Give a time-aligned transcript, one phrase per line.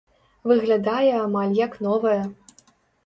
[0.51, 2.21] Выглядае амаль як новая.